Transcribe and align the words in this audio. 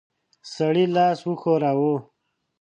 سړي 0.53 0.85
لاس 0.95 1.19
وښوراوه. 1.27 1.95